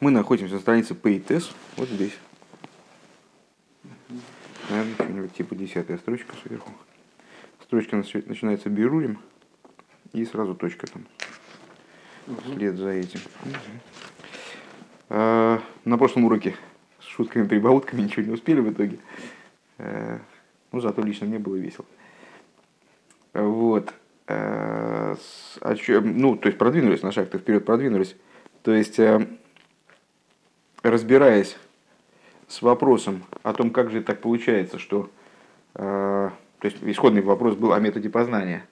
[0.00, 2.16] Мы находимся на странице PayTest, вот здесь.
[4.70, 6.70] Наверное, что-нибудь типа десятая строчка сверху.
[7.64, 9.18] Строчка начинается берурим,
[10.12, 11.04] и сразу точка там.
[12.44, 13.18] Вслед за этим.
[15.08, 16.54] А, на прошлом уроке
[17.00, 18.98] с шутками, прибаутками ничего не успели в итоге.
[19.78, 20.20] А,
[20.70, 21.86] ну, зато лично мне было весело.
[23.32, 23.92] Вот.
[24.28, 25.16] А,
[25.60, 28.14] ну, то есть продвинулись на шаг-то вперед, продвинулись.
[28.62, 29.00] То есть
[30.90, 31.56] разбираясь
[32.46, 35.10] с вопросом о том, как же так получается, что...
[35.74, 38.66] Э, то есть исходный вопрос был о методе познания,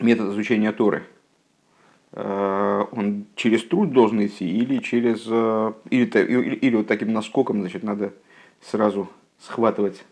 [0.00, 1.04] метод изучения Торы.
[2.12, 5.24] Э, он через труд должен идти или через...
[5.28, 8.12] Э, или, или, или вот таким наскоком, значит, надо
[8.60, 9.08] сразу
[9.38, 10.04] схватывать,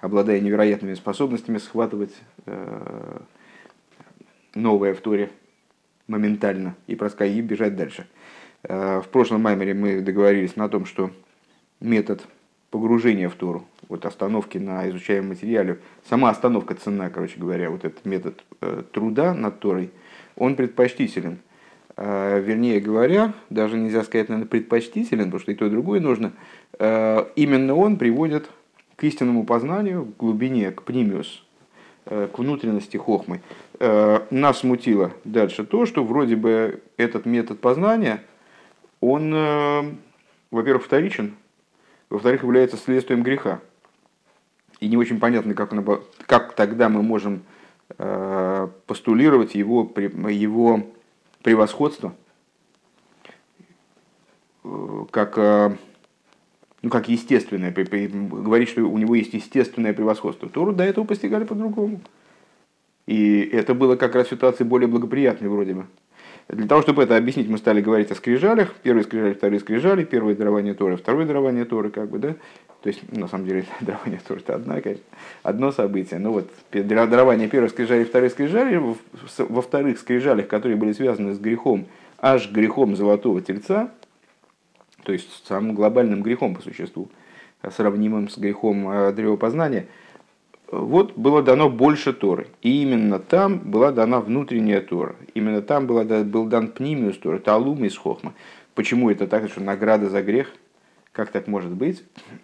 [0.00, 2.14] обладая невероятными способностями, схватывать
[2.46, 3.18] э,
[4.54, 5.30] новое в Торе
[6.06, 8.06] моментально и проскай и бежать дальше.
[8.68, 11.10] Э, в прошлом маймере мы договорились на том, что
[11.80, 12.26] метод
[12.70, 18.04] погружения в Тору, вот остановки на изучаемом материале, сама остановка цена, короче говоря, вот этот
[18.04, 19.90] метод э, труда над Торой,
[20.36, 21.38] он предпочтителен.
[21.96, 26.32] Э, вернее говоря, даже нельзя сказать, наверное, предпочтителен, потому что и то, и другое нужно.
[26.78, 28.50] Именно он приводит
[28.96, 31.42] к истинному познанию, к глубине, к пнимиус,
[32.04, 33.40] к внутренности хохмы.
[33.80, 38.22] Нас смутило дальше то, что вроде бы этот метод познания–
[39.12, 39.94] он, э,
[40.50, 41.36] во-первых, вторичен,
[42.10, 43.60] во-вторых, является следствием греха.
[44.80, 47.42] И не очень понятно, как, он, как тогда мы можем
[47.98, 50.86] э, постулировать его, его
[51.42, 52.14] превосходство,
[54.64, 55.36] э, как,
[56.82, 60.48] ну, как естественное, говорить, что у него есть естественное превосходство.
[60.48, 62.00] Тору до этого постигали по-другому.
[63.06, 65.86] И это было как раз ситуации более благоприятной вроде бы.
[66.48, 68.72] Для того, чтобы это объяснить, мы стали говорить о скрижалях.
[68.82, 72.36] Первые скрижали, вторые скрижали, первое дарование Торы, второе дарование Торы, как бы, да?
[72.82, 75.04] То есть, на самом деле, дарование Торы это одно, конечно,
[75.42, 76.20] одно событие.
[76.20, 78.80] Но вот дарование первых скрижали, вторые скрижали,
[79.38, 81.86] во вторых скрижалях, которые были связаны с грехом,
[82.18, 83.90] аж грехом золотого тельца,
[85.02, 87.08] то есть самым глобальным грехом по существу,
[87.70, 89.86] сравнимым с грехом э, древопознания–
[90.70, 92.48] вот было дано больше Торы.
[92.62, 95.14] И именно там была дана внутренняя Тора.
[95.34, 98.34] Именно там была, был дан пнимиус Торы, талум из хохма.
[98.74, 100.52] Почему это так, что награда за грех?
[101.12, 102.02] Как так может быть?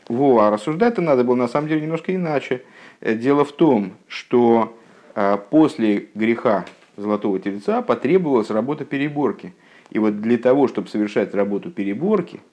[0.08, 2.62] Во, а рассуждать-то надо было на самом деле немножко иначе.
[3.00, 4.78] Э, дело в том, что
[5.14, 6.64] а, после греха
[6.96, 9.52] Золотого Тельца потребовалась работа переборки.
[9.90, 12.40] И вот для того, чтобы совершать работу переборки–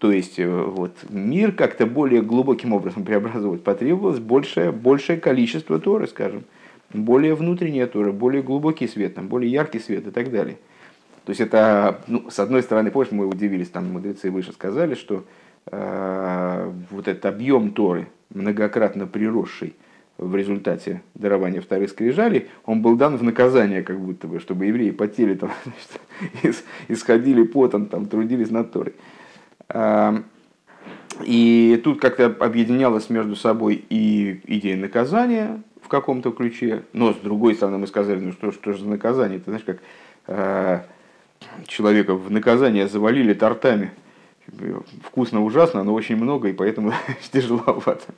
[0.00, 6.08] то есть э, вот, мир как-то более глубоким образом преобразовать, потребовалось большее, большее количество Торы,
[6.08, 6.44] скажем,
[6.92, 10.56] более внутренняя Тора, более глубокий свет, там, более яркий свет и так далее.
[11.26, 15.24] То есть это, ну, с одной стороны, помнишь, мы удивились, там мудрецы выше сказали, что
[15.70, 19.76] э, вот этот объем Торы, многократно приросший
[20.16, 24.92] в результате дарования вторых скрижалей, он был дан в наказание, как будто бы, чтобы евреи
[24.92, 25.50] потели, там,
[26.40, 28.94] значит, исходили потом, там, трудились над Торой.
[31.24, 37.54] И тут как-то объединялось между собой и идея наказания в каком-то ключе, но с другой
[37.54, 39.38] стороны мы сказали, ну что, что же за наказание?
[39.38, 39.78] Ты знаешь, как
[40.28, 40.80] э,
[41.66, 43.92] человека в наказание завалили тортами.
[45.04, 46.92] Вкусно, ужасно, но очень много, и поэтому
[47.32, 48.14] тяжеловато.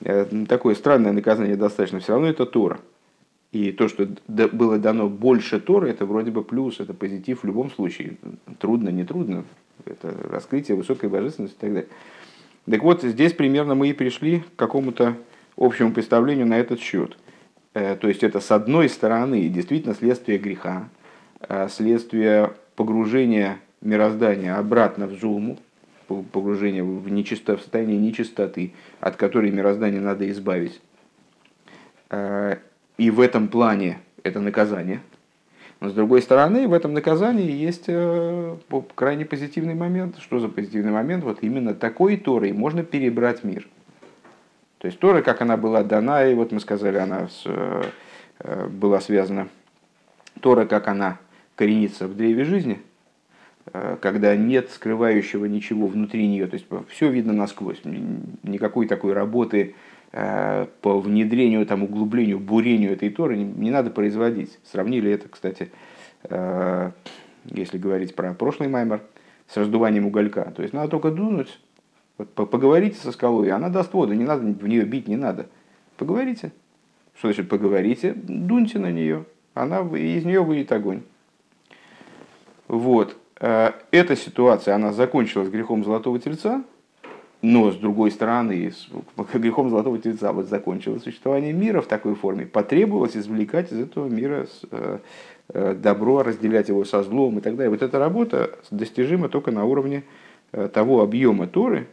[0.00, 2.00] Э, такое странное наказание достаточно.
[2.00, 2.80] Все равно это Тора.
[3.52, 7.70] И то, что было дано больше Торы, это вроде бы плюс, это позитив в любом
[7.70, 8.16] случае.
[8.58, 9.44] Трудно, не трудно,
[9.84, 11.88] это раскрытие высокой божественности и так далее.
[12.70, 15.16] Так вот, здесь примерно мы и пришли к какому-то
[15.56, 17.16] общему представлению на этот счет.
[17.74, 20.88] Э, то есть это с одной стороны действительно следствие греха,
[21.40, 25.58] э, следствие погружения мироздания обратно в зуму,
[26.06, 30.80] погружение в, нечисто, в состояние нечистоты, от которой мироздание надо избавить.
[32.10, 32.56] Э,
[32.96, 35.00] и в этом плане это наказание–
[35.80, 38.56] но с другой стороны, в этом наказании есть э,
[38.94, 40.16] крайне позитивный момент.
[40.18, 41.24] Что за позитивный момент?
[41.24, 43.68] Вот именно такой Торой можно перебрать мир.
[44.78, 47.82] То есть Тора, как она была дана, и вот мы сказали, она с, э,
[48.40, 49.48] э, была связана.
[50.40, 51.18] Тора, как она
[51.54, 52.82] коренится в древе жизни,
[54.00, 59.74] когда нет скрывающего ничего внутри нее, то есть все видно насквозь, никакой такой работы
[60.80, 64.58] по внедрению, там, углублению, бурению этой Торы не, не надо производить.
[64.62, 65.72] Сравнили это, кстати,
[66.24, 66.92] э,
[67.46, 69.02] если говорить про прошлый маймер,
[69.48, 70.52] с раздуванием уголька.
[70.56, 71.58] То есть надо только дунуть,
[72.16, 75.46] вот, поговорите со скалой, она даст воду, не надо в нее бить, не надо.
[75.96, 76.52] Поговорите.
[77.18, 78.12] Что значит поговорите?
[78.14, 81.02] Дуньте на нее, она из нее выйдет огонь.
[82.68, 83.16] Вот.
[83.38, 86.64] эта ситуация, она закончилась грехом Золотого Тельца,
[87.44, 88.72] но с другой стороны,
[89.34, 94.46] грехом Золотого Тельца вот закончилось существование мира в такой форме, потребовалось извлекать из этого мира
[95.52, 97.68] добро, разделять его со злом и так далее.
[97.68, 100.04] Вот эта работа достижима только на уровне
[100.72, 101.86] того объема Торы,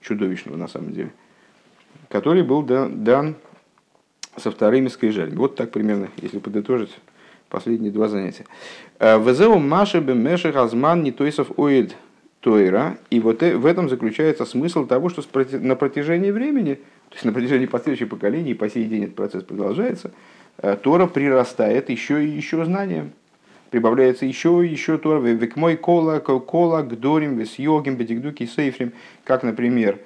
[0.00, 1.10] чудовищного на самом деле,
[2.08, 3.34] который был дан
[4.38, 5.36] со вторыми скрижалями.
[5.36, 6.96] Вот так примерно, если подытожить
[7.50, 8.46] последние два занятия.
[8.98, 11.94] Э, Везеу Маши Бемеших Азман Нитойсов Оид
[12.44, 12.98] Тойра.
[13.08, 15.22] И вот э, в этом заключается смысл того, что
[15.58, 16.74] на протяжении времени,
[17.08, 20.12] то есть на протяжении последующих поколений, по сей день этот процесс продолжается,
[20.58, 23.12] э, Тора прирастает еще и еще знанием.
[23.70, 25.20] Прибавляется еще и еще Тора.
[25.20, 28.92] Век мой кола, кола, гдорим, вес йогим, бедигдуки, сейфрим.
[29.24, 30.00] Как, например,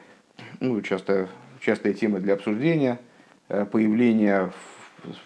[0.60, 1.28] ну, часто,
[1.60, 3.00] частая тема для обсуждения,
[3.48, 4.52] появление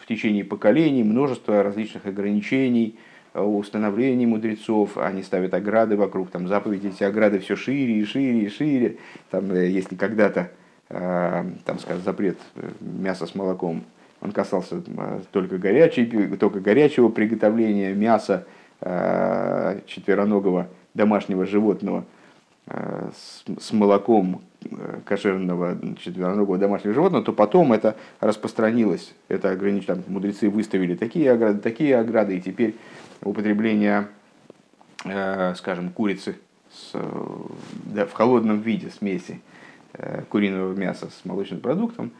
[0.00, 6.88] в течение поколений множество различных ограничений, э, установлений мудрецов, они ставят ограды вокруг, там заповеди,
[6.88, 8.98] эти ограды все шире и шире и шире.
[9.30, 10.50] Там, э, если когда-то,
[10.90, 12.38] э, там, скажем, запрет
[12.80, 13.84] мяса с молоком,
[14.20, 14.82] он касался
[15.32, 16.06] только, горячей,
[16.36, 18.46] только горячего приготовления мяса
[19.86, 22.04] четвероногого домашнего животного
[22.66, 24.42] с молоком
[25.04, 31.60] кошерного четвероногого домашнего животного, то потом это распространилось, это ограничение, там, мудрецы выставили такие ограды,
[31.60, 32.76] такие ограды, и теперь
[33.22, 34.08] употребление,
[35.04, 36.38] э, скажем, курицы
[36.70, 36.92] с,
[37.84, 39.40] да, в холодном виде смеси
[39.94, 42.12] э, куриного мяса с молочным продуктом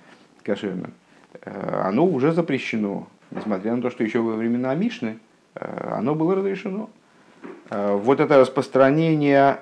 [0.42, 0.92] кошерным,
[1.40, 5.18] э, оно уже запрещено, несмотря на то, что еще во времена Мишны
[5.54, 6.88] оно было разрешено.
[7.68, 9.60] Вот это распространение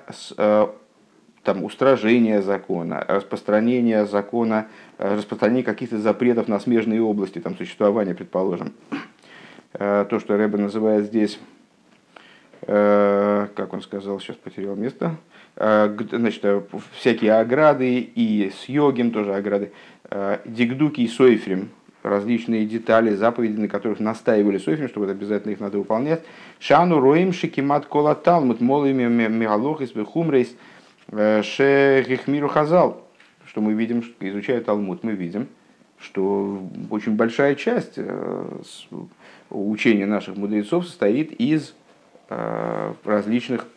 [1.43, 4.67] там, устражение закона, распространение закона,
[4.97, 8.73] э, распространение каких-то запретов на смежные области там, существования, предположим.
[9.73, 11.39] Э, то, что Рэбе называет здесь,
[12.63, 15.15] э, как он сказал, сейчас потерял место,
[15.55, 16.45] значит,
[16.93, 19.73] всякие ограды и с йогим тоже ограды,
[20.45, 21.69] дигдуки и сойфрим,
[22.03, 26.23] различные детали, заповеди, на которых настаивали Софим, что вот обязательно их надо выполнять.
[26.59, 30.55] Шану роим шикимат кола талмут молими мегалох из бехумрейс–
[31.11, 33.05] Шехихмиру Хазал,
[33.45, 35.47] что мы видим, изучая Талмуд, мы видим,
[35.99, 37.99] что очень большая часть
[39.51, 41.75] э, учения наших мудрецов состоит из
[42.29, 43.67] э, различных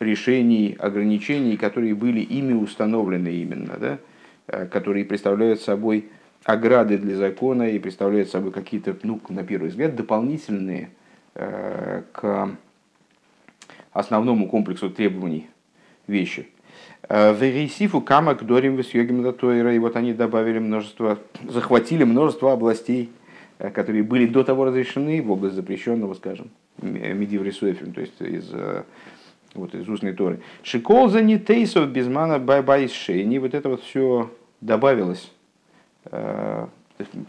[0.00, 3.98] решений, ограничений, которые были ими установлены именно, да,
[4.46, 6.10] э, которые представляют собой
[6.44, 10.90] ограды для закона и представляют собой какие-то, ну, на первый взгляд, дополнительные
[11.34, 12.48] к
[13.92, 15.48] основному комплексу требований
[16.06, 16.46] вещи.
[17.08, 19.74] Э, Верейсифу камак дорим весьегим тойра.
[19.74, 23.23] И вот они добавили множество, захватили множество областей, э,
[23.58, 28.82] которые были до того разрешены в область запрещенного, скажем, медив рисуэфим, то есть из, э,
[29.54, 30.40] вот, из устной торы.
[30.62, 33.38] שכל זה ניתוסף בזמן הבית שני.
[33.38, 34.30] Вот это вот все
[34.60, 35.30] добавилось.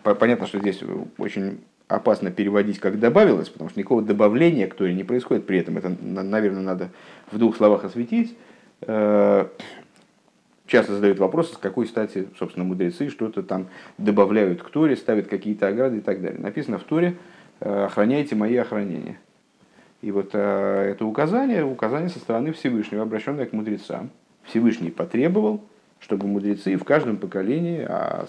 [0.03, 0.81] Понятно, что здесь
[1.17, 5.77] очень опасно переводить как добавилось, потому что никакого добавления к Торе не происходит при этом.
[5.77, 6.89] Это, наверное, надо
[7.31, 8.35] в двух словах осветить.
[10.65, 13.67] Э, часто задают вопросы, с какой стати, собственно, мудрецы что-то там
[13.97, 16.39] добавляют к Торе, ставят какие-то ограды и так далее.
[16.39, 17.15] Написано в Торе
[17.59, 19.19] э, «охраняйте мои охранения».
[20.01, 24.09] И вот э, это указание, указание со стороны Всевышнего, обращенное к мудрецам.
[24.43, 25.63] Всевышний потребовал,
[25.99, 28.27] чтобы мудрецы в каждом поколении, а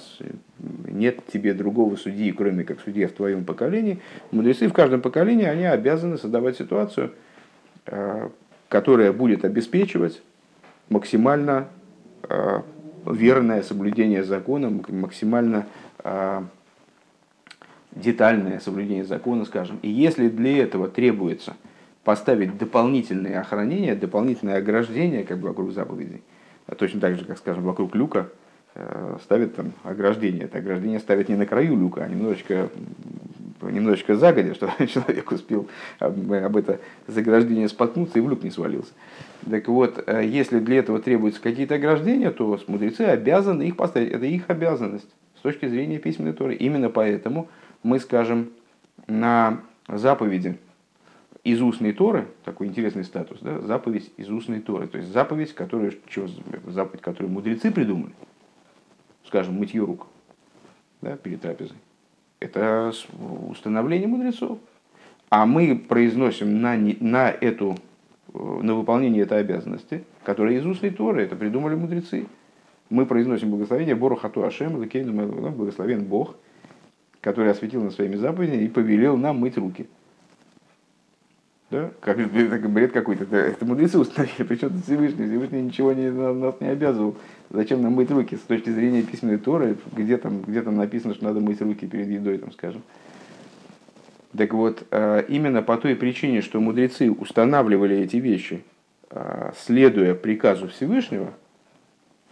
[0.58, 3.98] нет тебе другого судьи, кроме как судья в твоем поколении,
[4.30, 7.12] мудрецы в каждом поколении, они обязаны создавать ситуацию,
[8.68, 10.22] которая будет обеспечивать
[10.88, 11.75] максимально э,
[13.04, 15.66] верное соблюдение закона, максимально
[16.04, 16.42] э,
[17.92, 19.78] детальное соблюдение закона, скажем.
[19.82, 21.54] И если для этого требуется
[22.04, 26.22] поставить дополнительные охранения, дополнительное ограждение как бы вокруг заповедей,
[26.78, 28.28] точно так же, как, скажем, вокруг люка,
[28.74, 30.44] э, ставят там ограждение.
[30.44, 32.70] Это ограждение ставят не на краю люка, а немножечко
[33.70, 35.68] немножечко загодя, что человек успел
[35.98, 38.92] об, об это заграждение споткнуться и в люк не свалился.
[39.48, 44.12] Так вот, э, если для этого требуются какие-то ограждения, то мудрецы обязаны их поставить.
[44.12, 46.54] Это их обязанность с точки зрения письменной Торы.
[46.54, 47.48] Именно поэтому
[47.82, 48.50] мы скажем
[49.06, 50.58] на заповеди
[51.44, 55.92] из устной Торы, такой интересный статус, да, заповедь из устной Торы, то есть заповедь, которую,
[56.08, 56.26] что,
[56.66, 58.12] заповедь, которую мудрецы придумали,
[59.24, 60.08] скажем, мытье рук
[61.02, 61.76] да, перед трапезой.
[62.40, 62.92] Это
[63.48, 64.58] установление мудрецов.
[65.28, 67.76] А мы произносим на, на, эту,
[68.32, 72.26] на выполнение этой обязанности, которая из устной Торы, это придумали мудрецы.
[72.90, 76.36] Мы произносим благословение Бору Хату Ашем, ну, благословен Бог,
[77.20, 79.88] который осветил нас своими заповедями и повелел нам мыть руки.
[81.70, 81.90] Да?
[82.00, 82.28] Как это
[82.68, 83.24] бред какой-то?
[83.36, 85.26] Это, мудрецы установили, причем Всевышний.
[85.26, 87.16] Всевышний ничего не, нас не обязывал.
[87.50, 88.36] Зачем нам мыть руки?
[88.36, 92.08] С точки зрения письменной Торы, где там, где там написано, что надо мыть руки перед
[92.08, 92.82] едой, там, скажем.
[94.36, 98.62] Так вот, э, именно по той причине, что мудрецы устанавливали эти вещи,
[99.10, 101.32] э, следуя приказу Всевышнего,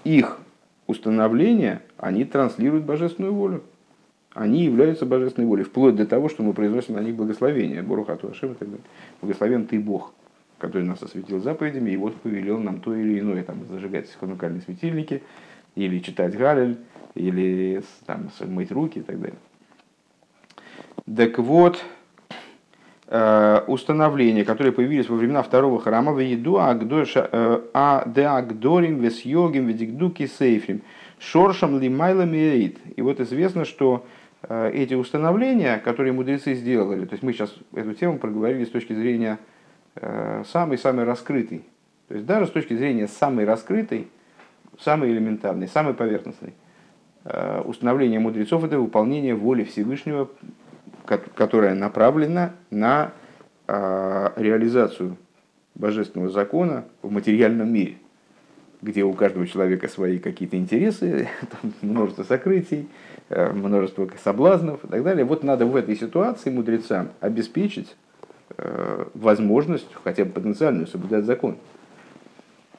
[0.05, 0.39] их
[0.87, 3.65] установления, они транслируют божественную волю.
[4.35, 8.53] Они являются божественной волей, вплоть до того, что мы произносим на них благословение, Борухату Ашем
[8.53, 8.85] и так далее.
[9.23, 10.13] Благословен ты Бог,
[10.59, 15.23] который нас осветил заповедями, и вот повелел нам то или иное, там, зажигать ханукальные светильники,
[15.77, 16.79] или читать Галель,
[17.15, 19.39] или там, мыть руки и так далее.
[21.17, 21.85] Так вот,
[23.07, 29.67] э, установления, которые появились во времена второго храма, в еду э, а агдорим вес йогим
[29.67, 30.83] ведикдуки сейфрим,
[31.21, 32.79] шоршам лимайла миэйт.
[32.97, 34.05] И вот известно, что
[34.49, 39.39] эти установления, которые мудрецы сделали, то есть мы сейчас эту тему проговорили с точки зрения
[40.47, 41.65] самой-самой раскрытой.
[42.09, 44.09] То есть даже с точки зрения самой раскрытой,
[44.79, 46.53] самой элементарной, самой поверхностной,
[47.65, 50.29] установление мудрецов– это выполнение воли Всевышнего
[51.05, 53.13] которая направлена на
[53.67, 55.17] реализацию
[55.75, 57.97] божественного закона в материальном мире,
[58.83, 61.29] где у каждого человека свои какие-то интересы,
[61.83, 65.25] множество сокрытий, э, множество соблазнов и так далее.
[65.25, 67.97] Вот надо в этой ситуации мудрецам обеспечить
[68.57, 71.57] э, возможность, хотя бы потенциальную, соблюдать закон.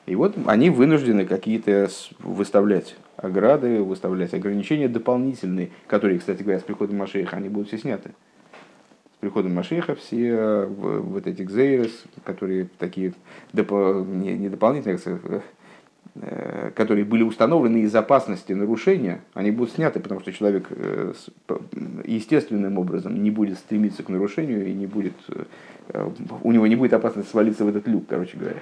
[0.06, 6.98] И вот они вынуждены какие-то выставлять ограды, выставлять ограничения дополнительные, которые, кстати говоря, с приходом
[6.98, 8.12] Машеха они будут все сняты.
[9.16, 13.14] С приходом Машеха все э, вот эти гзейрес, которые такие
[13.54, 15.42] не, не дополнительные, э,
[16.76, 21.14] которые были установлены из опасности нарушения, они будут сняты, потому что человек э,
[22.06, 25.14] естественным образом не будет стремиться к нарушению и не будет,
[26.42, 28.62] у него не будет опасности свалиться в этот люк, короче говоря.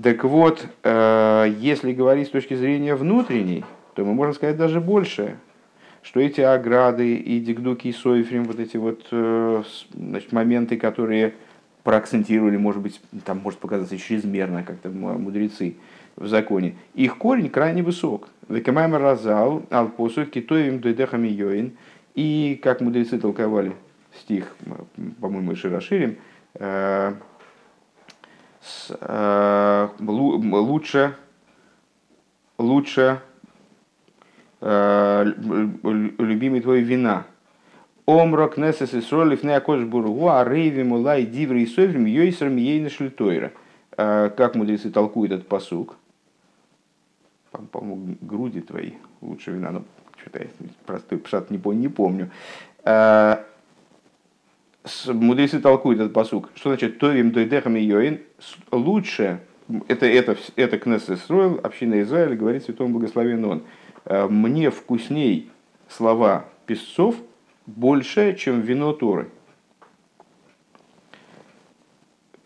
[0.00, 5.36] Так вот, э, если говорить с точки зрения внутренней, то мы можем сказать даже больше,
[6.02, 9.62] что эти ограды и дигдуки и сойфрим, вот эти вот э,
[9.94, 11.34] значит, моменты, которые
[11.82, 15.76] проакцентировали, может быть, там может показаться чрезмерно как-то мудрецы
[16.16, 18.28] в законе, их корень крайне высок.
[18.48, 21.76] Векамайма разал, алпосу, китоим дойдехами йоин.
[22.14, 23.76] И как мудрецы толковали
[24.14, 24.56] стих,
[25.20, 26.16] по-моему, Широширим,
[26.54, 27.12] э,
[29.00, 31.14] Э, лучше,
[32.58, 33.20] лучше
[34.60, 35.24] э,
[36.18, 37.26] любимый твой вина.
[38.06, 42.90] Омрок несес и сролив не акош бургу, а рейви мулай диври и соврим йойсерм ейна
[42.90, 43.52] шлитойра.
[43.96, 45.96] Э, как мудрецы толкуют этот посук?
[47.72, 49.70] По-моему, груди твои лучше вина.
[49.70, 49.84] Ну,
[50.20, 50.48] что-то я
[50.86, 52.30] простой пшат не, не помню
[55.08, 56.50] мудрецы толкуют этот посук.
[56.54, 58.20] Что значит «Товим дойдехам и йоин»
[58.70, 59.40] лучше,
[59.88, 63.62] это, это, это Кнессет строил, община Израиля, говорит святому благословен он,
[64.04, 65.50] «Э, мне вкусней
[65.88, 67.16] слова песцов
[67.66, 69.28] больше, чем вино Торы.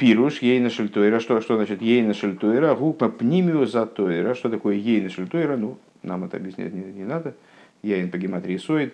[0.01, 1.21] Пируш, ейна шельтойра.
[1.21, 2.75] Что, что значит ейна шельтойра?
[2.75, 4.35] Гупа пнимио за тойра.
[4.35, 5.59] Что такое ейна шельтойра?
[5.59, 7.35] Ну, нам это объяснять не, не надо.
[7.83, 8.93] Яин по гематрии.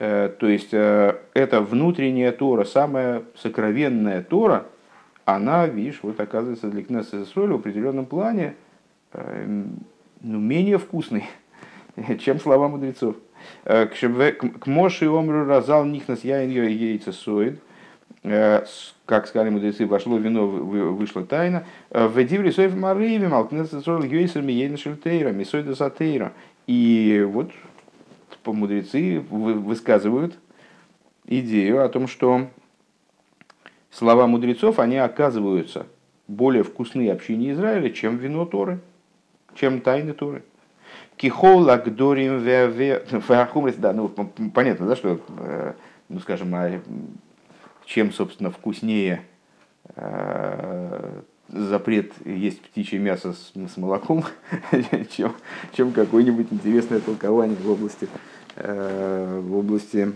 [0.00, 4.66] Э, то есть э, это внутренняя Тора, самая сокровенная Тора,
[5.24, 8.56] она, видишь, вот оказывается для Кнесса в определенном плане
[9.12, 9.64] э,
[10.22, 11.24] ну, менее вкусной,
[12.18, 13.14] чем слова мудрецов.
[13.62, 17.60] К Моши Омру разал нихнас яин яйца соид,
[18.22, 21.64] как сказали мудрецы, вошло вино, вышла тайна.
[21.90, 26.32] В Дивре Соев Марыеве, Малкнесса Сроил Йойсер Миейна Шельтейра, Мисойда Сатейра.
[26.66, 27.50] И вот
[28.52, 30.38] мудрецы высказывают
[31.26, 32.48] идею о том, что
[33.90, 35.86] слова мудрецов, они оказываются
[36.26, 38.80] более вкусны общине Израиля, чем вино Торы,
[39.54, 40.42] чем тайны Торы.
[41.16, 44.08] Кихол агдорим веахумрис, да, ну
[44.54, 45.72] понятно, да, что, э,
[46.08, 46.80] ну скажем, а
[47.88, 49.22] чем, собственно, вкуснее
[49.96, 54.24] э, запрет есть птичье мясо с, с молоком,
[55.10, 55.32] чем,
[55.72, 58.08] чем какое-нибудь интересное толкование в области
[58.60, 60.12] Э, в области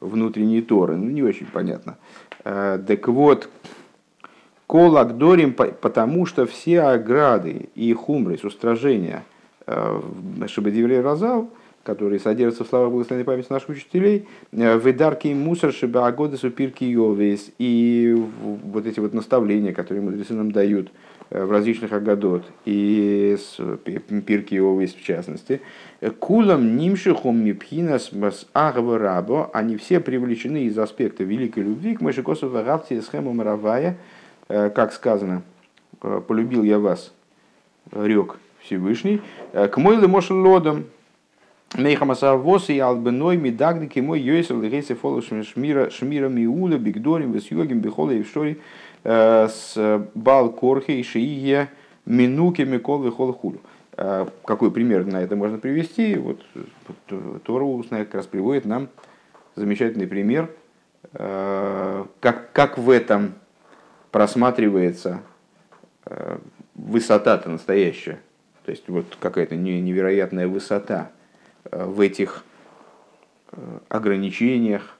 [0.00, 0.96] внутренней Торы.
[0.96, 1.98] Ну, не очень понятно.
[2.44, 3.48] Э, так вот,
[4.66, 9.22] Кол Агдорим, потому что все ограды и хумры, устражения
[9.68, 10.00] э,
[10.48, 11.48] Шабадиврей Разал,
[11.84, 18.16] которые содержатся в словах благословенной памяти наших учителей, выдарки мусор Шабаагоды Супирки Йовес, и
[18.64, 20.90] вот эти вот наставления, которые мудрецы нам дают
[21.30, 23.58] в различных агадот, и с
[24.26, 25.60] Пирки Овес в частности,
[26.18, 33.00] кулам нимшихом мипхинас с рабо, они все привлечены из аспекта великой любви к Мышекосу Рабти
[33.00, 33.96] схему Маравая,
[34.48, 35.42] как сказано,
[36.00, 37.12] полюбил я вас,
[37.92, 39.20] рек Всевышний,
[39.52, 40.84] к мойлы лодом,
[41.76, 48.12] Мейхамасавос и албеной мидагдики мой йойсел гейсе фолошем шмира шмира миула бигдорим вес йогим бихола
[48.12, 48.60] и вшори
[49.02, 49.74] с
[50.14, 51.68] бал корхи и шиия
[52.06, 53.60] минуки микол вихол хулю.
[54.44, 56.14] Какой пример на это можно привести?
[56.14, 56.44] Вот
[57.42, 58.88] Тора устная как раз приводит нам
[59.56, 60.50] замечательный пример,
[61.12, 63.34] как, как в этом
[64.12, 65.22] просматривается
[66.76, 68.20] высота-то настоящая.
[68.64, 71.23] То есть вот какая-то невероятная высота– Э,
[71.70, 72.44] в этих
[73.52, 74.96] э, ограничениях,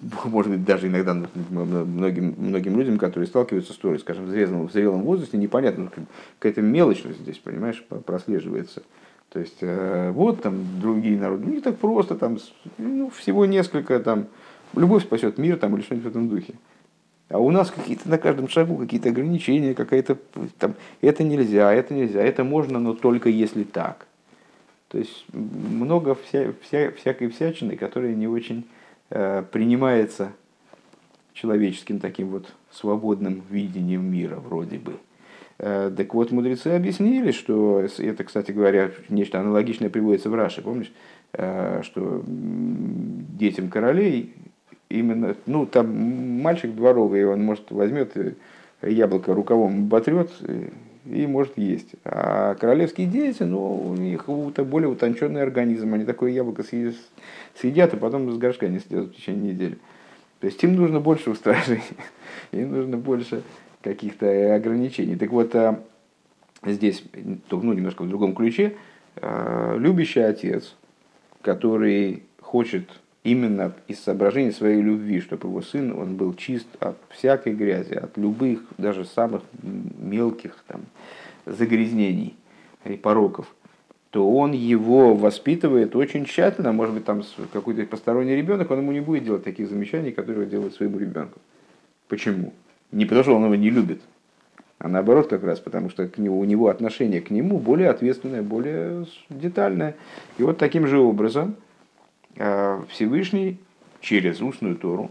[0.24, 1.14] может быть, даже иногда
[1.50, 5.90] многим, многим людям, которые сталкиваются с Торой, скажем, в зрелом, в зрелом возрасте, непонятно,
[6.38, 8.82] какая-то мелочность здесь, понимаешь, прослеживается.
[9.30, 12.38] То есть, э, вот там другие народы, не так просто, там,
[12.78, 14.28] ну, всего несколько, там,
[14.74, 16.54] любовь спасет мир, там, или что-нибудь в этом духе.
[17.28, 20.16] А у нас какие-то на каждом шагу какие-то ограничения, какая-то
[20.58, 24.06] там, это нельзя, это нельзя, это можно, но только если так.
[24.88, 28.66] То есть много вся, вся, всякой всячины, которая не очень
[29.10, 30.32] э, принимается
[31.32, 34.94] человеческим таким вот свободным видением мира вроде бы.
[35.58, 40.92] Э, так вот, мудрецы объяснили, что это, кстати говоря, нечто аналогичное приводится в Раше, помнишь,
[41.32, 44.34] э, что детям королей
[44.88, 48.14] именно, ну там мальчик дворовый, он может возьмет
[48.82, 50.30] яблоко рукавом оботрет,
[51.10, 51.94] и может есть.
[52.04, 58.30] А королевские дети, ну, у них более утонченный организм, они такое яблоко съедят, и потом
[58.32, 59.78] с горшка не съедят в течение недели.
[60.40, 61.82] То есть им нужно больше устражений,
[62.52, 63.42] им нужно больше
[63.82, 65.16] каких-то ограничений.
[65.16, 65.82] Так вот, а,
[66.64, 67.04] здесь,
[67.50, 68.76] ну, немножко в другом ключе,
[69.16, 70.74] а, любящий отец,
[71.42, 72.88] который хочет
[73.26, 78.16] именно из соображений своей любви, чтобы его сын он был чист от всякой грязи, от
[78.16, 80.82] любых, даже самых мелких там,
[81.44, 82.36] загрязнений
[82.84, 83.52] и пороков,
[84.10, 86.72] то он его воспитывает очень тщательно.
[86.72, 90.74] Может быть, там какой-то посторонний ребенок, он ему не будет делать таких замечаний, которые делает
[90.74, 91.40] своему ребенку.
[92.06, 92.52] Почему?
[92.92, 94.00] Не потому, что он его не любит,
[94.78, 98.42] а наоборот как раз, потому что к нему, у него отношение к нему более ответственное,
[98.42, 99.96] более детальное.
[100.38, 101.56] И вот таким же образом
[102.36, 103.58] Всевышний
[104.00, 105.10] через устную Тору,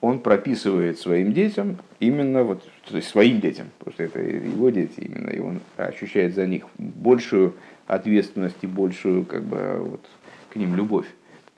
[0.00, 5.00] он прописывает своим детям именно вот, то есть своим детям, потому что это его дети
[5.00, 7.54] именно, и он ощущает за них большую
[7.86, 10.06] ответственность и большую как бы вот
[10.50, 11.06] к ним любовь.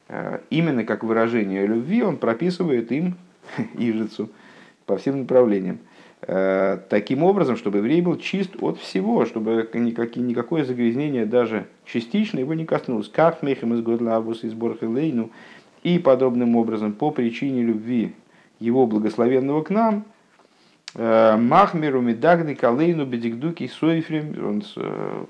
[0.09, 3.17] Э, именно как выражение любви он прописывает им
[3.75, 4.31] ижицу
[4.87, 5.79] по всем направлениям.
[6.23, 12.39] Э, таким образом, чтобы еврей был чист от всего, чтобы никакие, никакое загрязнение, даже частично,
[12.39, 13.09] его не коснулось.
[13.09, 15.31] Как мехем из Годлавус из Борхелейну,
[15.83, 18.15] и подобным образом, по причине любви
[18.59, 20.05] его благословенного к нам,
[20.95, 25.25] э, Махмеру Медагды Калейну Бедикдуки Сойфрим, он э,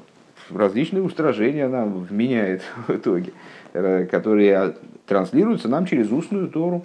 [0.50, 3.32] различные устражения нам вменяет в итоге,
[3.72, 4.74] которые
[5.06, 6.84] транслируются нам через устную Тору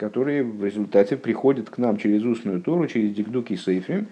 [0.00, 4.06] которые в результате приходят к нам через устную Тору, через Дикдуки Сейфрим,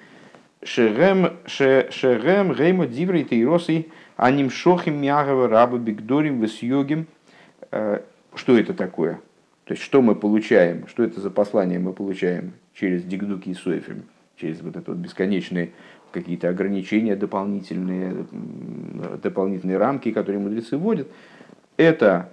[0.63, 3.87] Шерем, Шерем, Реймо, Диврей, Тейросы,
[4.19, 7.07] Аним Шохим, Мягова, Раба, Бигдорим, Весьогим.
[7.71, 8.01] Э,
[8.35, 9.15] что это такое?
[9.65, 14.03] То есть, что мы получаем, что это за послание мы получаем через Дикдуки и Сейфрим,
[14.37, 15.71] через вот это вот бесконечные
[16.13, 18.27] какие-то ограничения дополнительные,
[19.23, 21.09] дополнительные рамки, которые мудрецы вводят.
[21.79, 22.31] Это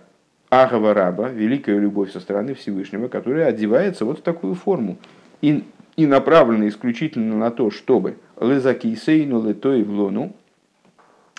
[0.49, 4.97] Агава Раба, великая любовь со стороны Всевышнего, которая одевается вот в такую форму
[5.41, 5.63] и,
[5.95, 10.33] и направлена исключительно на то, чтобы лызаки сейну летой в лону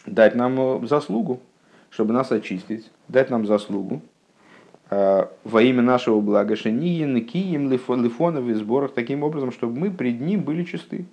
[0.07, 1.41] дать нам э, заслугу,
[1.91, 4.03] чтобы нас очистить, дать нам заслугу
[4.91, 10.21] э, во имя нашего блага шениин, кием, лифонов и сборах, таким образом, чтобы мы пред
[10.21, 11.07] ним были чисты.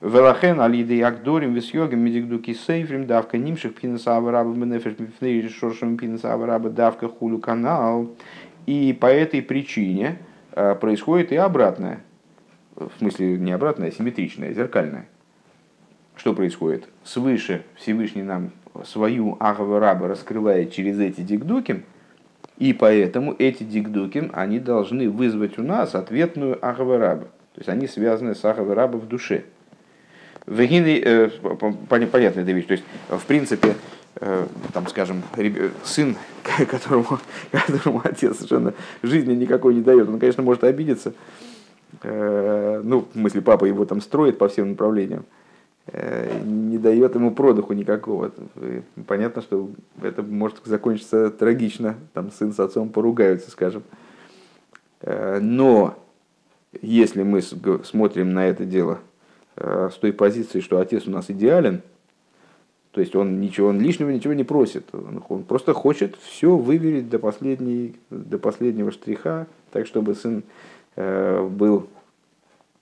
[0.00, 6.70] Велахен алиды агдорим висьогим медикдуки сейфрим давка нимших пинаса авараба бенефеш мифней шоршем пинаса авараба
[6.70, 8.08] давка хулю канал.
[8.66, 10.18] И по этой причине
[10.52, 12.00] э, происходит и обратное.
[12.76, 15.08] В смысле не обратное, а симметричное, зеркальное.
[16.14, 16.88] Что происходит?
[17.02, 18.52] Свыше Всевышний нам
[18.84, 21.82] свою Агавараба раскрывает через эти дикдуки,
[22.56, 27.24] и поэтому эти дикдуки, они должны вызвать у нас ответную Агавараба.
[27.54, 29.44] То есть они связаны с Агавараба в душе.
[30.48, 31.28] Вегины, э,
[31.88, 33.74] понятная эта вещь, то есть, в принципе,
[34.16, 35.22] э, там, скажем,
[35.84, 36.16] сын,
[36.70, 37.18] которому,
[37.52, 41.12] которому отец совершенно жизни никакой не дает, он, конечно, может обидеться,
[42.02, 45.24] ну, в смысле, папа его там строит по всем направлениям,
[46.44, 48.30] не дает ему продыху никакого.
[49.06, 49.70] Понятно, что
[50.02, 53.82] это может закончиться трагично, там сын с отцом поругаются, скажем.
[55.02, 55.98] Но
[56.82, 58.98] если мы смотрим на это дело
[59.58, 61.82] с той позиции, что отец у нас идеален,
[62.92, 64.86] то есть он ничего, он лишнего ничего не просит.
[64.92, 70.42] Он, он просто хочет все выверить до, последней, до последнего штриха, так чтобы сын
[70.96, 71.88] э, был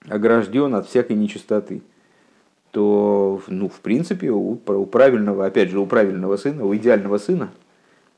[0.07, 1.81] огражден от всякой нечистоты.
[2.71, 7.51] То, ну, в принципе, у, у правильного, опять же, у правильного сына, у идеального сына,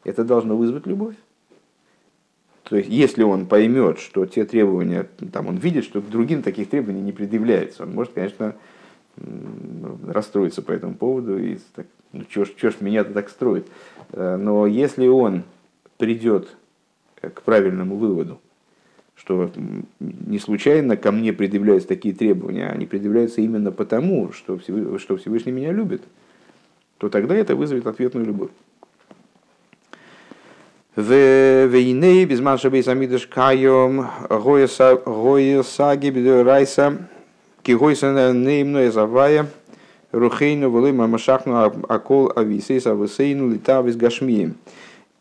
[0.03, 1.15] это должно вызвать любовь.
[2.63, 6.69] То есть, если он поймет, что те требования, там он видит, что к другим таких
[6.69, 8.55] требований не предъявляется, он может, конечно,
[10.07, 13.67] расстроиться по этому поводу и так, ну чё ж, чё ж меня-то так строит.
[14.11, 15.43] Э, но если он
[15.97, 16.55] придет
[17.21, 18.39] к правильному выводу,
[19.15, 19.51] что
[19.99, 26.03] не случайно ко мне предъявляются такие требования, они предъявляются именно потому, что Всевышний меня любит,
[26.97, 28.51] то тогда это вызовет ответную любовь.
[30.99, 36.97] Вейней без маншабей самидыш кайом гоя саги райса
[37.63, 39.47] Кигойса неймное завая,
[40.11, 44.55] Рухейну Валыма Машахну Акол Ависейс Ависейну Литавис Гашмием.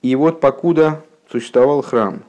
[0.03, 2.23] И вот покуда существовал храм,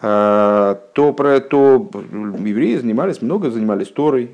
[0.00, 4.32] то, про, то евреи занимались, много занимались Торой,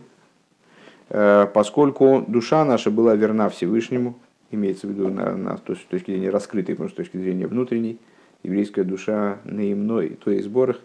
[1.08, 4.14] поскольку душа наша была верна Всевышнему,
[4.50, 7.98] имеется в виду на, на, с точки зрения раскрытой, потому что с точки зрения внутренней,
[8.42, 10.80] еврейская душа наимной, то есть сборах,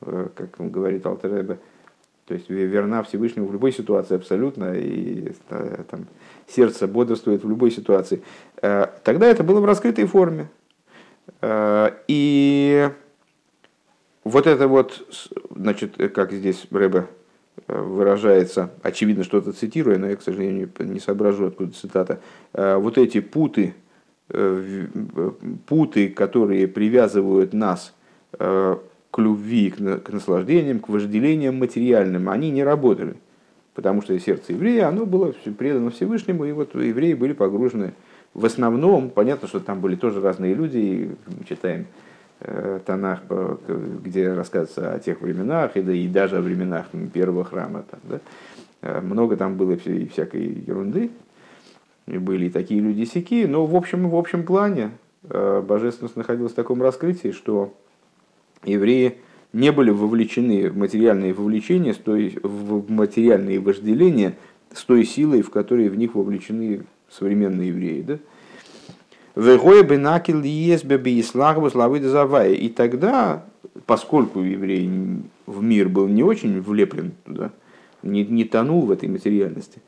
[0.00, 1.58] как говорит Алтеребе,
[2.28, 6.06] то есть верна Всевышнему в любой ситуации абсолютно, и э, там,
[6.46, 8.22] сердце бодрствует в любой ситуации.
[8.60, 10.50] Э, тогда это было в раскрытой форме.
[11.40, 12.90] Э, и
[14.24, 15.08] вот это вот,
[15.56, 17.06] значит, как здесь Рэбе
[17.68, 22.20] выражается, очевидно, что-то цитируя, но я, к сожалению, не соображу, откуда цитата,
[22.52, 23.74] вот эти путы,
[25.66, 27.94] путы, которые привязывают нас
[28.30, 28.78] к
[29.16, 33.14] любви, к наслаждениям, к вожделениям материальным, они не работали.
[33.74, 37.92] Потому что сердце еврея, оно было предано Всевышнему, и вот евреи были погружены
[38.34, 41.84] в основном, понятно, что там были тоже разные люди, и мы читаем э,
[42.86, 43.22] Танах,
[44.04, 47.84] где рассказывается о тех временах, и, да, и даже о временах первого храма.
[47.90, 48.20] Там, да,
[48.82, 51.10] э, много там было всякой ерунды,
[52.06, 54.92] и были и такие люди сики, но в общем, в общем плане
[55.28, 57.74] э, божественность находилась в таком раскрытии, что
[58.64, 59.18] евреи
[59.52, 61.94] не были вовлечены в материальные вовлечения,
[62.42, 64.36] в материальные вожделения
[64.72, 68.02] с той силой, в которой в них вовлечены современные евреи.
[68.02, 68.18] Да?
[72.56, 73.44] И тогда,
[73.86, 74.90] поскольку еврей
[75.46, 77.52] в мир был не очень влеплен туда,
[78.02, 79.80] не, не тонул в этой материальности,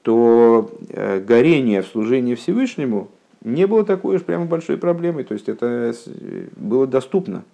[0.00, 3.10] то э, горение в служении Всевышнему
[3.42, 5.24] не было такой уж прямо большой проблемой.
[5.24, 5.94] То есть это
[6.56, 7.44] было доступно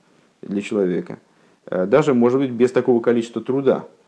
[0.43, 1.19] для человека.
[1.67, 4.00] Э, даже, может быть, без такого количества труда, э,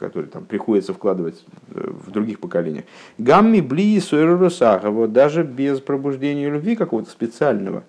[0.00, 2.84] который там приходится вкладывать э, в других поколениях.
[3.18, 7.84] Гамми бли вот даже без пробуждения любви какого-то специального.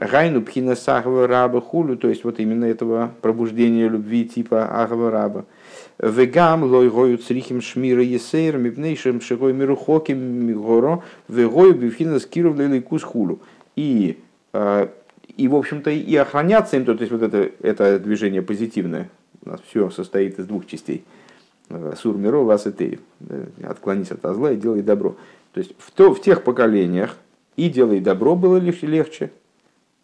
[0.00, 5.44] Гайну пхина сахва раба хулю, то есть вот именно этого пробуждения любви типа ахва раба.
[5.98, 13.02] Вегам лой гою црихим шмира есейр мипнейшим шигой миру хоким мигоро вегою бифхина скиров лейкус
[13.02, 13.40] хулю.
[13.74, 14.18] И
[15.36, 19.08] и, в общем-то, и охраняться им, то, есть вот это, это движение позитивное,
[19.44, 21.04] у нас все состоит из двух частей.
[21.68, 23.00] Э, Сур миро, вас и ты.
[23.62, 25.16] Отклонись от зла и делай добро.
[25.52, 27.16] То есть в, то, в тех поколениях
[27.56, 29.32] и делай добро было легче, легче,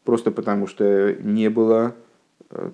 [0.05, 1.95] просто потому что не было,
[2.51, 2.71] э,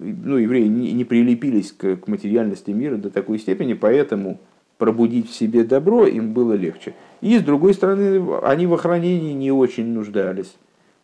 [0.00, 4.40] ну, евреи не, прилепились к, к материальности мира до такой степени, поэтому
[4.78, 6.94] пробудить в себе добро им было легче.
[7.20, 10.56] И с другой стороны, они в охранении не очень нуждались.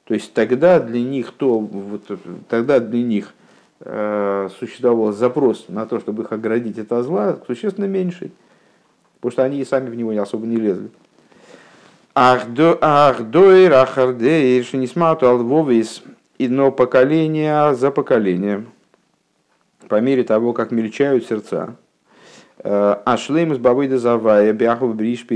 [0.05, 2.03] То есть тогда для них то, вот,
[2.49, 3.38] тогда для них э,
[3.81, 8.33] существовал запрос на то, чтобы их оградить от зла, существенно меньший.
[9.21, 10.91] Потому что они и сами в него особо не лезли.
[12.15, 16.03] Ах дойр ахардейр шинисмату алвовис
[16.39, 18.69] но поколение за поколением,
[19.89, 21.77] по мере того, как мельчают сердца.
[22.59, 25.27] Э, Ашлейм с бабой завая бяхов бриш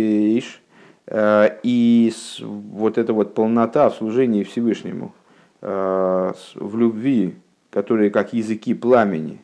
[1.06, 5.12] Э, и вот эта вот полнота в служении Всевышнему,
[5.60, 7.34] э, в любви,
[7.72, 9.40] которые как языки пламени,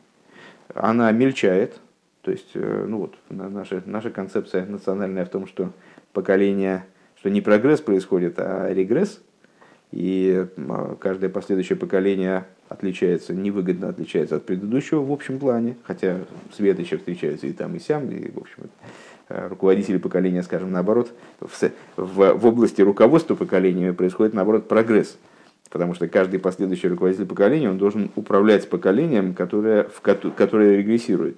[0.73, 1.79] она мельчает.
[2.21, 5.71] То есть, э, ну вот, наша, наша концепция национальная в том, что
[6.13, 6.85] поколение,
[7.17, 9.19] что не прогресс происходит, а регресс.
[9.91, 10.45] И
[10.99, 16.19] каждое последующее поколение отличается, невыгодно отличается от предыдущего в общем плане, хотя
[16.55, 18.69] свет еще встречается и там, и сям, и, в общем,
[19.29, 21.49] э, руководители поколения, скажем, наоборот, в,
[21.97, 25.17] в, в области руководства поколениями происходит, наоборот, прогресс.
[25.69, 31.37] Потому что каждый последующий руководитель поколения, он должен управлять поколением, которое, в, которое регрессирует.